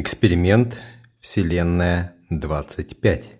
Эксперимент 0.00 0.78
Вселенная 1.18 2.14
25. 2.30 3.32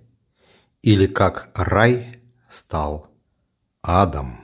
Или 0.82 1.06
как 1.06 1.50
рай 1.54 2.18
стал 2.48 3.12
адом. 3.80 4.40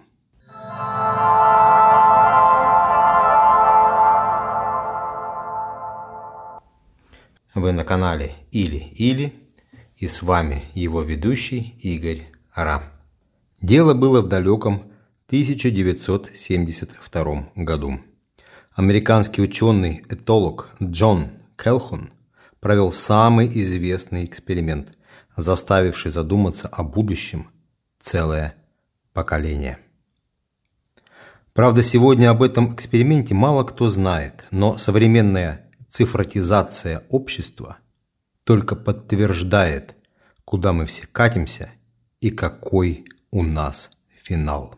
Вы 7.53 7.73
на 7.73 7.83
канале 7.83 8.37
Или-Или 8.53 9.33
и 9.97 10.07
с 10.07 10.23
вами 10.23 10.67
его 10.75 11.03
ведущий 11.03 11.75
Игорь 11.81 12.29
Рам. 12.55 12.85
Дело 13.61 13.93
было 13.93 14.21
в 14.21 14.29
далеком 14.29 14.93
1972 15.27 17.51
году. 17.57 17.99
Американский 18.77 19.43
ученый-этолог 19.43 20.69
Джон 20.81 21.44
Келхун 21.57 22.13
провел 22.61 22.93
самый 22.93 23.47
известный 23.49 24.25
эксперимент, 24.25 24.97
заставивший 25.37 26.11
задуматься 26.11 26.69
о 26.69 26.83
будущем 26.83 27.51
целое 28.01 28.55
поколение. 29.13 29.79
Правда, 31.53 31.83
сегодня 31.83 32.31
об 32.31 32.43
этом 32.43 32.75
эксперименте 32.75 33.35
мало 33.35 33.65
кто 33.65 33.89
знает, 33.89 34.45
но 34.51 34.77
современная 34.77 35.71
цифратизация 35.89 37.05
общества 37.09 37.79
только 38.43 38.75
подтверждает, 38.75 39.95
куда 40.45 40.73
мы 40.73 40.85
все 40.87 41.07
катимся 41.07 41.71
и 42.21 42.31
какой 42.31 43.05
у 43.31 43.43
нас 43.43 43.91
финал. 44.21 44.75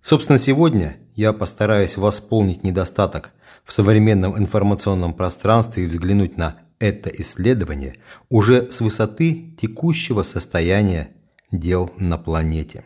Собственно, 0.00 0.38
сегодня 0.38 0.96
я 1.14 1.32
постараюсь 1.32 1.96
восполнить 1.96 2.62
недостаток 2.62 3.32
в 3.66 3.72
современном 3.72 4.38
информационном 4.38 5.12
пространстве 5.12 5.84
и 5.84 5.86
взглянуть 5.86 6.36
на 6.36 6.60
это 6.78 7.10
исследование 7.10 7.96
уже 8.28 8.70
с 8.70 8.80
высоты 8.80 9.56
текущего 9.60 10.22
состояния 10.22 11.10
дел 11.50 11.90
на 11.96 12.16
планете. 12.16 12.84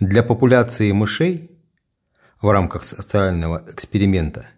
Для 0.00 0.22
популяции 0.22 0.90
мышей 0.92 1.50
в 2.40 2.50
рамках 2.50 2.84
социального 2.84 3.64
эксперимента 3.68 4.48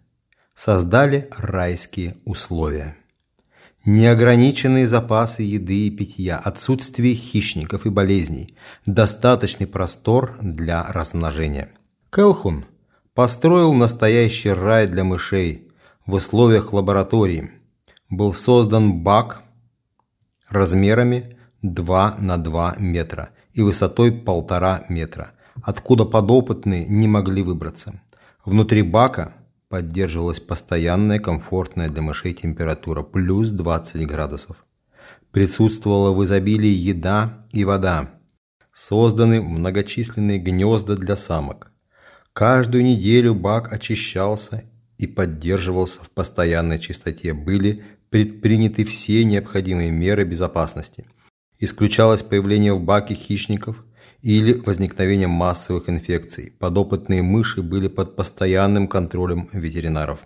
создали 0.54 1.28
райские 1.36 2.16
условия. 2.24 2.96
Неограниченные 3.84 4.86
запасы 4.86 5.42
еды 5.42 5.86
и 5.86 5.90
питья, 5.90 6.36
отсутствие 6.36 7.14
хищников 7.14 7.86
и 7.86 7.90
болезней, 7.90 8.56
достаточный 8.86 9.66
простор 9.66 10.36
для 10.40 10.84
размножения. 10.84 11.70
Келхун– 12.12 12.66
построил 13.18 13.74
настоящий 13.74 14.50
рай 14.50 14.86
для 14.86 15.02
мышей 15.02 15.72
в 16.06 16.14
условиях 16.14 16.72
лаборатории. 16.72 17.50
Был 18.08 18.32
создан 18.32 19.02
бак 19.02 19.42
размерами 20.48 21.36
2 21.62 22.18
на 22.20 22.36
2 22.36 22.76
метра 22.78 23.30
и 23.54 23.60
высотой 23.60 24.12
1,5 24.12 24.84
метра, 24.88 25.32
откуда 25.64 26.04
подопытные 26.04 26.86
не 26.86 27.08
могли 27.08 27.42
выбраться. 27.42 28.00
Внутри 28.44 28.82
бака 28.82 29.34
поддерживалась 29.68 30.38
постоянная 30.38 31.18
комфортная 31.18 31.88
для 31.88 32.02
мышей 32.02 32.34
температура 32.34 33.02
плюс 33.02 33.50
20 33.50 34.06
градусов. 34.06 34.64
Присутствовала 35.32 36.12
в 36.12 36.22
изобилии 36.22 36.68
еда 36.68 37.44
и 37.50 37.64
вода. 37.64 38.10
Созданы 38.72 39.42
многочисленные 39.42 40.38
гнезда 40.38 40.94
для 40.94 41.16
самок. 41.16 41.72
Каждую 42.38 42.84
неделю 42.84 43.34
бак 43.34 43.72
очищался 43.72 44.62
и 44.96 45.08
поддерживался 45.08 46.04
в 46.04 46.10
постоянной 46.10 46.78
чистоте. 46.78 47.34
Были 47.34 47.82
предприняты 48.10 48.84
все 48.84 49.24
необходимые 49.24 49.90
меры 49.90 50.22
безопасности. 50.22 51.04
Исключалось 51.58 52.22
появление 52.22 52.74
в 52.74 52.80
баке 52.80 53.14
хищников 53.14 53.84
или 54.22 54.52
возникновение 54.52 55.26
массовых 55.26 55.90
инфекций. 55.90 56.52
Подопытные 56.60 57.22
мыши 57.22 57.60
были 57.60 57.88
под 57.88 58.14
постоянным 58.14 58.86
контролем 58.86 59.48
ветеринаров. 59.52 60.24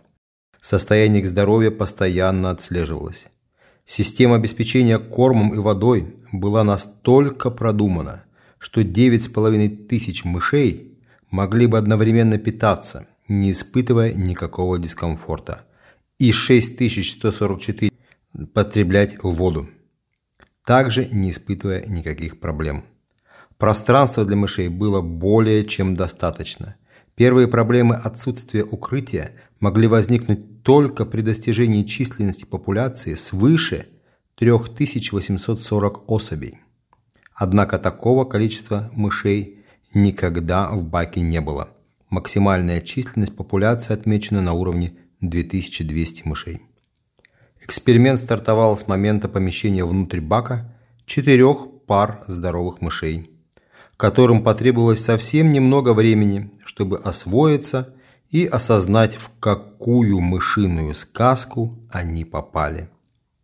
Состояние 0.60 1.22
их 1.22 1.28
здоровья 1.30 1.70
постоянно 1.70 2.50
отслеживалось. 2.50 3.28
Система 3.86 4.36
обеспечения 4.36 4.98
кормом 4.98 5.54
и 5.54 5.56
водой 5.56 6.14
была 6.30 6.62
настолько 6.62 7.48
продумана, 7.48 8.24
что 8.58 8.82
9,5 8.82 9.86
тысяч 9.86 10.26
мышей– 10.26 10.90
могли 11.32 11.66
бы 11.66 11.78
одновременно 11.78 12.38
питаться, 12.38 13.08
не 13.26 13.50
испытывая 13.50 14.12
никакого 14.12 14.78
дискомфорта, 14.78 15.64
и 16.18 16.30
6144 16.30 17.90
потреблять 18.54 19.16
воду, 19.24 19.68
также 20.64 21.06
не 21.06 21.30
испытывая 21.30 21.84
никаких 21.86 22.38
проблем. 22.38 22.84
Пространства 23.58 24.24
для 24.24 24.36
мышей 24.36 24.68
было 24.68 25.00
более 25.00 25.64
чем 25.64 25.96
достаточно. 25.96 26.76
Первые 27.14 27.48
проблемы 27.48 27.94
отсутствия 27.96 28.64
укрытия 28.64 29.32
могли 29.58 29.86
возникнуть 29.86 30.62
только 30.62 31.04
при 31.04 31.22
достижении 31.22 31.82
численности 31.82 32.44
популяции 32.44 33.14
свыше 33.14 33.88
3840 34.36 36.10
особей. 36.10 36.58
Однако 37.34 37.78
такого 37.78 38.24
количества 38.24 38.90
мышей 38.92 39.61
никогда 39.94 40.70
в 40.70 40.82
баке 40.82 41.20
не 41.20 41.40
было. 41.40 41.68
Максимальная 42.08 42.80
численность 42.80 43.34
популяции 43.34 43.94
отмечена 43.94 44.42
на 44.42 44.52
уровне 44.52 44.94
2200 45.20 46.26
мышей. 46.26 46.62
Эксперимент 47.60 48.18
стартовал 48.18 48.76
с 48.76 48.88
момента 48.88 49.28
помещения 49.28 49.84
внутрь 49.84 50.20
бака 50.20 50.74
четырех 51.06 51.68
пар 51.86 52.24
здоровых 52.26 52.80
мышей, 52.80 53.30
которым 53.96 54.42
потребовалось 54.42 55.04
совсем 55.04 55.50
немного 55.50 55.94
времени, 55.94 56.50
чтобы 56.64 56.98
освоиться 56.98 57.94
и 58.30 58.46
осознать, 58.46 59.14
в 59.14 59.30
какую 59.38 60.20
мышиную 60.20 60.94
сказку 60.94 61.78
они 61.90 62.24
попали, 62.24 62.88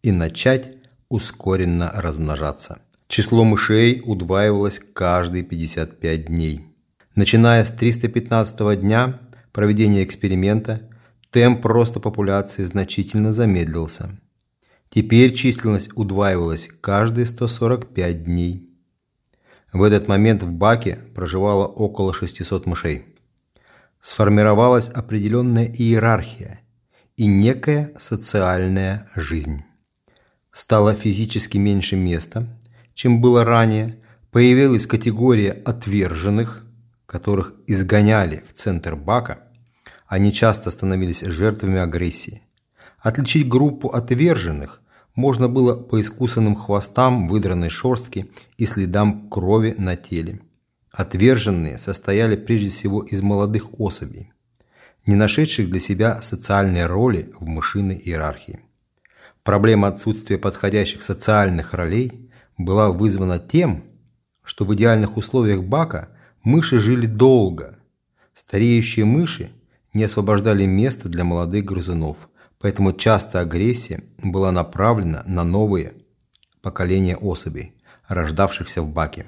и 0.02 0.10
начать 0.10 0.72
ускоренно 1.08 1.90
размножаться. 1.94 2.80
Число 3.08 3.42
мышей 3.42 4.02
удваивалось 4.04 4.82
каждые 4.92 5.42
55 5.42 6.26
дней. 6.26 6.66
Начиная 7.14 7.64
с 7.64 7.70
315 7.70 8.78
дня 8.80 9.18
проведения 9.50 10.04
эксперимента, 10.04 10.90
темп 11.30 11.64
роста 11.64 12.00
популяции 12.00 12.64
значительно 12.64 13.32
замедлился. 13.32 14.10
Теперь 14.90 15.32
численность 15.32 15.88
удваивалась 15.94 16.68
каждые 16.82 17.24
145 17.24 18.24
дней. 18.24 18.68
В 19.72 19.82
этот 19.82 20.06
момент 20.06 20.42
в 20.42 20.50
баке 20.50 20.98
проживало 21.14 21.66
около 21.66 22.12
600 22.12 22.66
мышей. 22.66 23.06
Сформировалась 24.02 24.90
определенная 24.90 25.64
иерархия 25.64 26.60
и 27.16 27.26
некая 27.26 27.94
социальная 27.98 29.08
жизнь. 29.16 29.64
Стало 30.52 30.94
физически 30.94 31.56
меньше 31.56 31.96
места– 31.96 32.46
чем 32.98 33.20
было 33.20 33.44
ранее, 33.44 34.00
появилась 34.32 34.84
категория 34.84 35.52
отверженных, 35.52 36.64
которых 37.06 37.54
изгоняли 37.68 38.42
в 38.44 38.52
центр 38.54 38.96
бака. 38.96 39.38
Они 40.08 40.32
часто 40.32 40.68
становились 40.72 41.20
жертвами 41.20 41.78
агрессии. 41.78 42.42
Отличить 42.98 43.46
группу 43.46 43.88
отверженных 43.88 44.80
можно 45.14 45.48
было 45.48 45.76
по 45.76 46.00
искусанным 46.00 46.56
хвостам, 46.56 47.28
выдранной 47.28 47.68
шерстки 47.68 48.32
и 48.56 48.66
следам 48.66 49.30
крови 49.30 49.76
на 49.78 49.94
теле. 49.94 50.40
Отверженные 50.90 51.78
состояли 51.78 52.34
прежде 52.34 52.70
всего 52.70 53.02
из 53.02 53.22
молодых 53.22 53.78
особей, 53.78 54.32
не 55.06 55.14
нашедших 55.14 55.70
для 55.70 55.78
себя 55.78 56.20
социальной 56.20 56.86
роли 56.86 57.32
в 57.38 57.46
мышиной 57.46 57.94
иерархии. 58.04 58.58
Проблема 59.44 59.86
отсутствия 59.86 60.36
подходящих 60.36 61.04
социальных 61.04 61.74
ролей– 61.74 62.24
была 62.58 62.90
вызвана 62.90 63.38
тем, 63.38 63.84
что 64.42 64.64
в 64.64 64.74
идеальных 64.74 65.16
условиях 65.16 65.62
бака 65.62 66.10
мыши 66.42 66.80
жили 66.80 67.06
долго. 67.06 67.78
Стареющие 68.34 69.04
мыши 69.04 69.50
не 69.94 70.04
освобождали 70.04 70.66
места 70.66 71.08
для 71.08 71.24
молодых 71.24 71.64
грызунов, 71.64 72.28
поэтому 72.58 72.92
часто 72.92 73.40
агрессия 73.40 74.02
была 74.18 74.52
направлена 74.52 75.22
на 75.26 75.44
новые 75.44 75.94
поколения 76.60 77.16
особей, 77.16 77.74
рождавшихся 78.08 78.82
в 78.82 78.88
баке. 78.88 79.26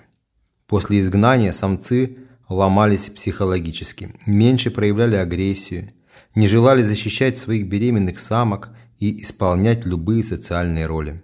После 0.67 1.00
изгнания 1.00 1.53
самцы 1.53 2.19
ломались 2.49 3.11
психологически, 3.11 4.15
меньше 4.26 4.71
проявляли 4.71 5.17
агрессию, 5.17 5.91
не 6.35 6.47
желали 6.47 6.83
защищать 6.83 7.38
своих 7.38 7.69
беременных 7.69 8.19
самок 8.19 8.71
и 8.99 9.23
исполнять 9.23 9.85
любые 9.85 10.23
социальные 10.23 10.87
роли 10.87 11.23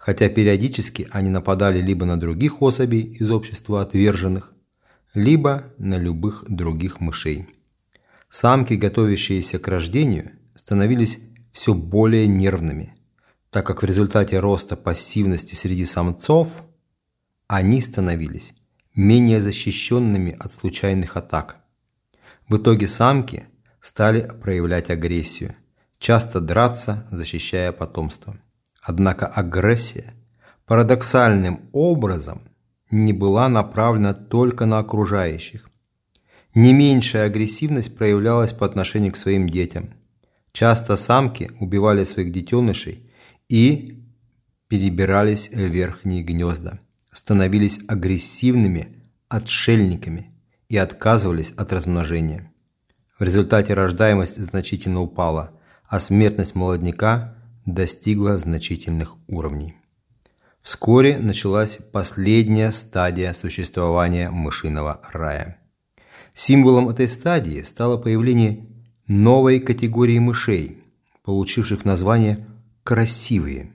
хотя 0.00 0.30
периодически 0.30 1.08
они 1.10 1.28
нападали 1.28 1.80
либо 1.80 2.06
на 2.06 2.18
других 2.18 2.62
особей 2.62 3.02
из 3.02 3.30
общества 3.30 3.82
отверженных, 3.82 4.54
либо 5.12 5.74
на 5.76 5.98
любых 5.98 6.44
других 6.48 7.00
мышей. 7.00 7.48
Самки, 8.30 8.74
готовящиеся 8.74 9.58
к 9.58 9.68
рождению, 9.68 10.32
становились 10.54 11.18
все 11.52 11.74
более 11.74 12.26
нервными, 12.26 12.94
так 13.50 13.66
как 13.66 13.82
в 13.82 13.86
результате 13.86 14.40
роста 14.40 14.74
пассивности 14.74 15.54
среди 15.54 15.84
самцов 15.84 16.48
они 17.46 17.82
становились 17.82 18.54
менее 18.94 19.40
защищенными 19.40 20.34
от 20.38 20.52
случайных 20.52 21.18
атак. 21.18 21.58
В 22.48 22.56
итоге 22.56 22.86
самки 22.86 23.44
стали 23.82 24.22
проявлять 24.42 24.88
агрессию, 24.88 25.54
часто 25.98 26.40
драться, 26.40 27.06
защищая 27.10 27.72
потомство. 27.72 28.40
Однако 28.82 29.26
агрессия 29.26 30.14
парадоксальным 30.66 31.68
образом 31.72 32.42
не 32.90 33.12
была 33.12 33.48
направлена 33.48 34.14
только 34.14 34.66
на 34.66 34.78
окружающих. 34.78 35.68
Не 36.54 36.72
меньшая 36.72 37.26
агрессивность 37.26 37.96
проявлялась 37.96 38.52
по 38.52 38.66
отношению 38.66 39.12
к 39.12 39.16
своим 39.16 39.48
детям. 39.48 39.94
Часто 40.52 40.96
самки 40.96 41.50
убивали 41.60 42.04
своих 42.04 42.32
детенышей 42.32 43.08
и 43.48 44.04
перебирались 44.66 45.50
в 45.50 45.58
верхние 45.58 46.22
гнезда, 46.22 46.80
становились 47.12 47.80
агрессивными 47.86 49.04
отшельниками 49.28 50.32
и 50.68 50.76
отказывались 50.76 51.52
от 51.56 51.72
размножения. 51.72 52.52
В 53.18 53.22
результате 53.22 53.74
рождаемость 53.74 54.40
значительно 54.40 55.02
упала, 55.02 55.52
а 55.86 56.00
смертность 56.00 56.54
молодняка 56.54 57.36
достигла 57.66 58.38
значительных 58.38 59.16
уровней. 59.26 59.76
Вскоре 60.62 61.18
началась 61.18 61.78
последняя 61.92 62.70
стадия 62.70 63.32
существования 63.32 64.30
мышиного 64.30 65.00
рая. 65.12 65.58
Символом 66.34 66.88
этой 66.88 67.08
стадии 67.08 67.62
стало 67.62 67.96
появление 67.96 68.66
новой 69.06 69.58
категории 69.58 70.18
мышей, 70.18 70.82
получивших 71.24 71.84
название 71.84 72.46
«красивые». 72.84 73.72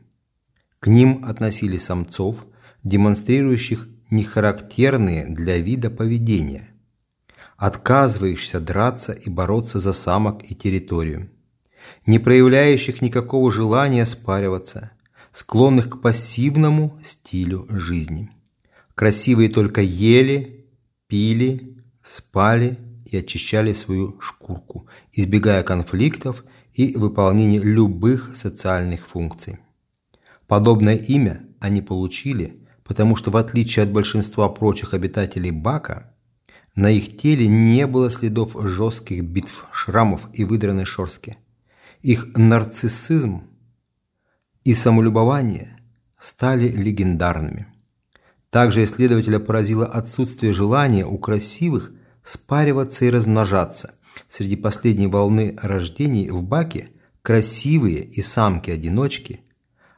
К 0.79 0.87
ним 0.87 1.25
относили 1.25 1.77
самцов, 1.77 2.45
демонстрирующих 2.83 3.87
нехарактерные 4.11 5.25
для 5.25 5.57
вида 5.57 5.89
поведения, 5.89 6.69
отказывающихся 7.57 8.59
драться 8.59 9.11
и 9.11 9.29
бороться 9.29 9.79
за 9.79 9.93
самок 9.93 10.43
и 10.49 10.53
территорию, 10.55 11.31
не 12.05 12.19
проявляющих 12.19 13.01
никакого 13.01 13.51
желания 13.51 14.05
спариваться, 14.05 14.91
склонных 15.31 15.89
к 15.89 16.01
пассивному 16.01 16.99
стилю 17.03 17.65
жизни. 17.69 18.31
Красивые 18.93 19.49
только 19.49 19.81
ели, 19.81 20.67
пили, 21.07 21.83
спали 22.01 22.77
и 23.05 23.17
очищали 23.17 23.73
свою 23.73 24.19
шкурку, 24.21 24.87
избегая 25.11 25.63
конфликтов 25.63 26.43
и 26.73 26.95
выполнения 26.95 27.59
любых 27.59 28.35
социальных 28.35 29.07
функций. 29.07 29.59
Подобное 30.47 30.95
имя 30.95 31.47
они 31.59 31.81
получили– 31.81 32.61
потому 32.85 33.15
что 33.15 33.31
в 33.31 33.37
отличие 33.37 33.83
от 33.83 33.91
большинства 33.91 34.47
прочих 34.47 34.93
обитателей 34.93 35.51
Бака, 35.51 36.13
на 36.75 36.89
их 36.89 37.17
теле 37.17 37.47
не 37.47 37.87
было 37.87 38.09
следов 38.11 38.55
жестких 38.55 39.23
битв, 39.23 39.65
шрамов 39.71 40.27
и 40.33 40.43
выдранной 40.43 40.85
шерстки. 40.85 41.37
Их 42.01 42.27
нарциссизм 42.35 43.43
и 44.63 44.75
самолюбование 44.75 45.79
стали 46.19 46.69
легендарными. 46.69 47.67
Также 48.49 48.83
исследователя 48.83 49.39
поразило 49.39 49.85
отсутствие 49.85 50.53
желания 50.53 51.05
у 51.05 51.17
красивых 51.17 51.91
спариваться 52.23 53.05
и 53.05 53.09
размножаться. 53.09 53.95
Среди 54.27 54.55
последней 54.55 55.07
волны 55.07 55.57
рождений 55.61 56.29
в 56.29 56.41
Баке 56.41 56.91
красивые 57.21 58.03
и 58.03 58.21
самки-одиночки 58.21 59.45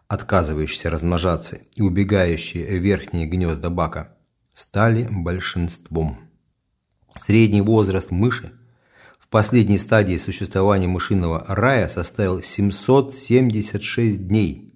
отказывающиеся 0.08 0.90
размножаться 0.90 1.60
и 1.76 1.82
убегающие 1.82 2.66
в 2.66 2.82
верхние 2.82 3.26
гнезда 3.26 3.70
бака, 3.70 4.16
стали 4.54 5.08
большинством. 5.10 6.30
Средний 7.16 7.62
возраст 7.62 8.12
мыши 8.12 8.54
в 9.28 9.30
последней 9.30 9.78
стадии 9.78 10.16
существования 10.16 10.88
мышиного 10.88 11.44
рая 11.50 11.90
составил 11.90 12.42
776 12.42 14.26
дней, 14.26 14.74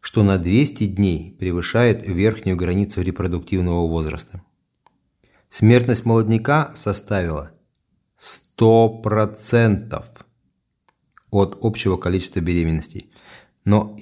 что 0.00 0.22
на 0.22 0.38
200 0.38 0.86
дней 0.86 1.36
превышает 1.36 2.06
верхнюю 2.06 2.56
границу 2.56 3.02
репродуктивного 3.02 3.88
возраста. 3.88 4.40
Смертность 5.50 6.04
молодняка 6.04 6.70
составила 6.76 7.50
100% 8.20 10.04
от 11.32 11.58
общего 11.60 11.96
количества 11.96 12.38
беременностей, 12.38 13.10
но 13.64 13.96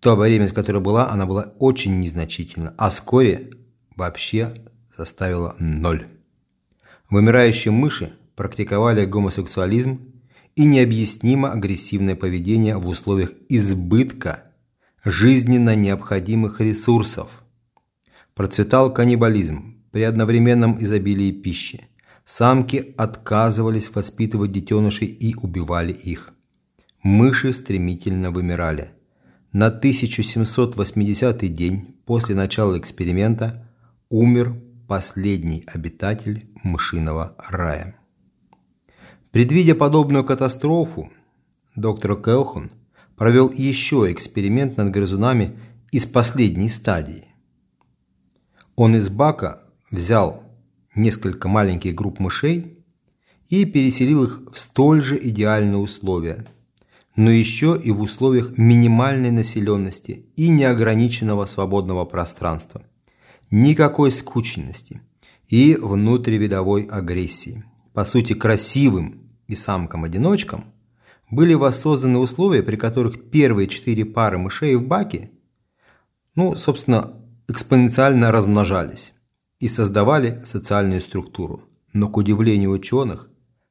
Та 0.00 0.14
беременность, 0.14 0.54
которая 0.54 0.80
была, 0.80 1.10
она 1.10 1.26
была 1.26 1.52
очень 1.58 2.00
незначительна, 2.00 2.74
а 2.78 2.88
вскоре 2.88 3.50
вообще 3.96 4.54
составила 4.94 5.56
ноль. 5.58 6.06
Вымирающие 7.10 7.72
мыши 7.72 8.16
практиковали 8.36 9.04
гомосексуализм 9.06 10.12
и 10.54 10.64
необъяснимо 10.64 11.50
агрессивное 11.50 12.14
поведение 12.14 12.76
в 12.76 12.86
условиях 12.86 13.32
избытка 13.48 14.52
жизненно 15.04 15.74
необходимых 15.74 16.60
ресурсов. 16.60 17.42
Процветал 18.34 18.92
каннибализм 18.92 19.76
при 19.90 20.02
одновременном 20.02 20.82
изобилии 20.82 21.32
пищи. 21.32 21.88
Самки 22.24 22.94
отказывались 22.96 23.94
воспитывать 23.94 24.50
детенышей 24.50 25.06
и 25.06 25.34
убивали 25.36 25.92
их. 25.92 26.34
Мыши 27.02 27.52
стремительно 27.52 28.30
вымирали. 28.30 28.90
На 29.52 29.66
1780 29.66 31.52
день 31.54 31.94
после 32.04 32.34
начала 32.34 32.76
эксперимента 32.78 33.70
умер 34.10 34.60
последний 34.88 35.64
обитатель 35.66 36.50
мышиного 36.62 37.36
рая. 37.48 37.96
Предвидя 39.30 39.74
подобную 39.74 40.24
катастрофу, 40.24 41.10
доктор 41.74 42.20
Келхун 42.20 42.70
провел 43.16 43.50
еще 43.50 44.10
эксперимент 44.10 44.76
над 44.76 44.90
грызунами 44.90 45.58
из 45.92 46.06
последней 46.06 46.68
стадии. 46.68 47.26
Он 48.74 48.96
из 48.96 49.08
бака 49.08 49.62
взял 49.90 50.42
несколько 50.94 51.48
маленьких 51.48 51.94
групп 51.94 52.18
мышей 52.18 52.78
и 53.48 53.64
переселил 53.64 54.24
их 54.24 54.42
в 54.52 54.58
столь 54.58 55.02
же 55.02 55.18
идеальные 55.20 55.78
условия– 55.78 56.44
но 57.16 57.30
еще 57.30 57.80
и 57.82 57.90
в 57.90 58.02
условиях 58.02 58.56
минимальной 58.58 59.30
населенности 59.30 60.26
и 60.36 60.48
неограниченного 60.48 61.46
свободного 61.46 62.04
пространства. 62.04 62.82
Никакой 63.50 64.10
скученности 64.10 65.00
и 65.48 65.76
внутривидовой 65.80 66.82
агрессии. 66.82 67.64
По 67.96 68.04
сути, 68.04 68.34
красивым 68.34 69.22
и 69.46 69.56
самкам-одиночкам 69.56 70.66
были 71.30 71.54
воссозданы 71.54 72.18
условия, 72.18 72.62
при 72.62 72.76
которых 72.76 73.30
первые 73.30 73.68
четыре 73.68 74.04
пары 74.04 74.36
мышей 74.36 74.74
в 74.76 74.86
баке, 74.86 75.30
ну, 76.34 76.56
собственно, 76.56 77.14
экспоненциально 77.48 78.30
размножались 78.30 79.14
и 79.60 79.68
создавали 79.68 80.42
социальную 80.44 81.00
структуру. 81.00 81.62
Но, 81.94 82.10
к 82.10 82.18
удивлению 82.18 82.72
ученых, 82.72 83.30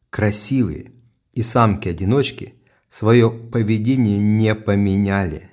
красивые 0.09 0.93
и 1.33 1.43
самки-одиночки– 1.43 2.55
свое 2.89 3.29
поведение 3.29 4.17
не 4.17 4.55
поменяли. 4.55 5.51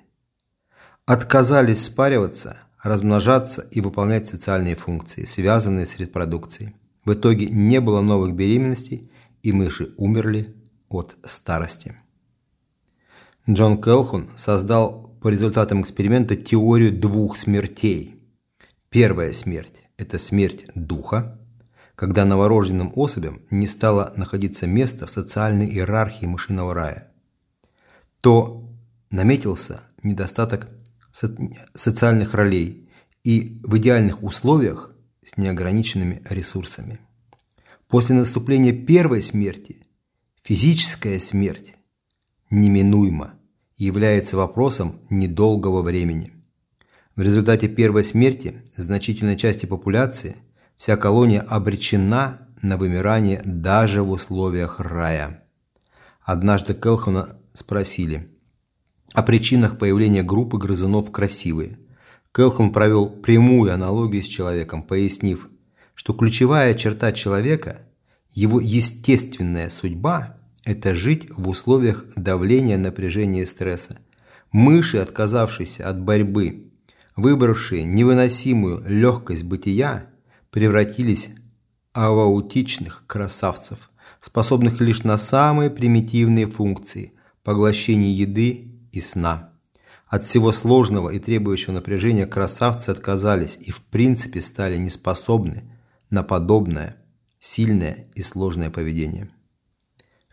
Отказались 1.05 1.85
спариваться, 1.85 2.57
размножаться 2.83 3.69
и 3.71 3.83
выполнять 3.83 4.29
социальные 4.29 4.77
функции, 4.77 5.25
связанные 5.25 5.85
с 5.85 5.99
репродукцией. 5.99 6.75
В 7.05 7.15
итоге 7.15 7.47
не 7.47 7.81
было 7.81 8.01
новых 8.01 8.35
беременностей, 8.35 9.11
и 9.43 9.53
мыши 9.53 9.93
умерли 9.97 10.55
от 10.89 11.17
старости. 11.25 11.97
Джон 13.49 13.83
Келхун 13.83 14.31
создал 14.37 15.17
по 15.21 15.29
результатам 15.29 15.83
эксперимента 15.83 16.37
теорию 16.37 16.97
двух 16.97 17.37
смертей. 17.37 18.23
Первая 18.89 19.33
смерть– 19.33 19.83
это 19.97 20.19
смерть 20.19 20.67
духа, 20.77 21.41
когда 21.97 22.25
новорожденным 22.25 22.93
особям 22.95 23.43
не 23.51 23.67
стало 23.67 24.13
находиться 24.17 24.67
место 24.67 25.07
в 25.07 25.11
социальной 25.11 25.67
иерархии 25.67 26.27
мышиного 26.27 26.73
рая 26.73 27.13
то 28.23 28.73
наметился 29.11 29.83
недостаток 30.03 30.69
социальных 31.75 32.33
ролей 32.33 32.89
и 33.25 33.61
в 33.63 33.77
идеальных 33.77 34.23
условиях 34.23 34.92
с 35.25 35.37
неограниченными 35.37 36.23
ресурсами. 36.29 37.01
После 37.89 38.17
наступления 38.17 38.73
первой 38.73 39.23
смерти 39.23 39.87
физическая 40.43 41.19
смерть 41.19 41.75
неминуема 42.51 43.35
является 43.77 44.37
вопросом 44.37 45.01
недолгого 45.11 45.83
времени. 45.83 46.33
В 47.17 47.23
результате 47.23 47.69
первой 47.69 48.05
смерти 48.05 48.63
значительной 48.77 49.37
части 49.37 49.67
популяции 49.67 50.37
вся 50.77 50.97
колония 50.97 51.41
обречена 51.41 52.49
на 52.63 52.77
вымирание 52.77 53.43
даже 53.45 54.03
в 54.03 54.11
условиях 54.11 54.81
рая. 54.81 55.45
Однажды 56.23 56.75
Келхуна 56.75 57.37
спросили, 57.53 58.33
о 59.13 59.23
причинах 59.23 59.79
появления 59.79 60.23
группы 60.23 60.57
грызунов 60.57 61.11
красивые. 61.11 61.79
Келхон 62.35 62.73
провел 62.73 63.11
прямую 63.11 63.73
аналогию 63.75 64.23
с 64.23 64.27
человеком, 64.27 64.83
пояснив, 64.83 65.49
что 65.95 66.15
ключевая 66.15 66.75
черта 66.75 67.13
человека, 67.13 67.83
его 68.31 68.61
естественная 68.61 69.69
судьба– 69.69 70.39
это 70.65 70.95
жить 70.95 71.29
в 71.31 71.49
условиях 71.49 72.07
давления, 72.17 72.79
напряжения 72.79 73.43
и 73.43 73.47
стресса. 73.47 73.99
Мыши, 74.51 74.99
отказавшиеся 74.99 75.89
от 75.89 76.01
борьбы, 76.01 76.71
выбравшие 77.17 77.85
невыносимую 77.85 78.83
легкость 78.87 79.45
бытия, 79.45 80.07
превратились 80.51 81.29
аваутичных 81.93 83.05
красавцев, 83.07 83.91
способных 84.21 84.81
лишь 84.81 85.05
на 85.05 85.19
самые 85.19 85.69
примитивные 85.69 86.47
функции– 86.47 87.13
поглощение 87.45 88.17
еды 88.17 88.73
и 88.93 89.01
сна. 89.01 89.52
От 90.13 90.25
всего 90.25 90.53
сложного 90.53 91.09
и 91.09 91.19
требующего 91.19 91.73
напряжения 91.73 92.27
красавцы 92.27 92.91
отказались 92.91 93.57
и 93.59 93.71
в 93.71 93.81
принципе 93.81 94.43
стали 94.43 94.77
неспособны 94.77 95.63
на 96.11 96.23
подобное 96.23 97.03
сильное 97.39 98.09
и 98.15 98.23
сложное 98.23 98.69
поведение. 98.69 99.31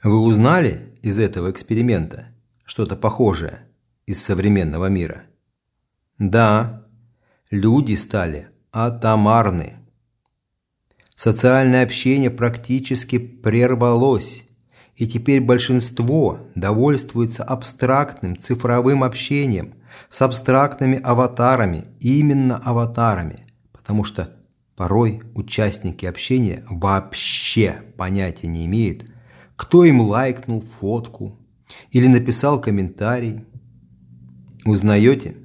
Вы 0.03 0.19
узнали 0.19 0.99
из 1.01 1.17
этого 1.17 1.49
эксперимента 1.49 2.27
что-то 2.65 2.97
похожее 2.97 3.69
из 4.05 4.21
современного 4.21 4.87
мира? 4.87 5.23
Да, 6.17 6.85
люди 7.49 7.93
стали 7.93 8.49
атомарны. 8.73 9.77
Социальное 11.15 11.85
общение 11.85 12.31
практически 12.31 13.17
прервалось, 13.17 14.43
и 14.99 15.07
теперь 15.07 15.39
большинство 15.39 16.39
довольствуется 16.55 17.41
абстрактным 17.45 18.37
цифровым 18.37 19.01
общением 19.01 19.75
с 20.09 20.21
абстрактными 20.21 20.99
аватарами, 20.99 21.85
именно 22.01 22.57
аватарами, 22.57 23.47
потому 23.71 24.03
что 24.03 24.35
порой 24.75 25.23
участники 25.35 26.05
общения 26.05 26.65
вообще 26.69 27.81
понятия 27.97 28.47
не 28.47 28.65
имеют, 28.65 29.05
кто 29.55 29.85
им 29.85 30.01
лайкнул 30.01 30.59
фотку 30.59 31.39
или 31.91 32.07
написал 32.07 32.59
комментарий. 32.59 33.45
Узнаете 34.65 35.37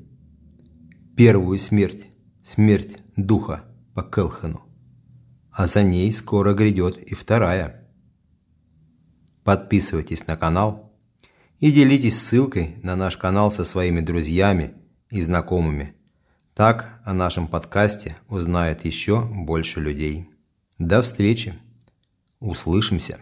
первую 1.16 1.58
смерть, 1.58 2.08
смерть 2.42 2.98
духа 3.14 3.62
по 3.94 4.02
Келхану, 4.02 4.62
а 5.52 5.68
за 5.68 5.84
ней 5.84 6.12
скоро 6.12 6.54
грядет 6.54 7.00
и 7.00 7.14
вторая– 7.14 7.82
Подписывайтесь 9.44 10.26
на 10.26 10.36
канал 10.36 10.92
и 11.60 11.70
делитесь 11.70 12.18
ссылкой 12.18 12.76
на 12.82 12.96
наш 12.96 13.16
канал 13.16 13.52
со 13.52 13.64
своими 13.64 14.00
друзьями 14.00 14.74
и 15.10 15.20
знакомыми. 15.20 15.94
Так 16.54 17.00
о 17.04 17.12
нашем 17.12 17.46
подкасте 17.46 18.16
узнает 18.28 18.84
еще 18.84 19.20
больше 19.22 19.80
людей. 19.80 20.30
До 20.78 21.02
встречи. 21.02 21.54
Услышимся. 22.40 23.18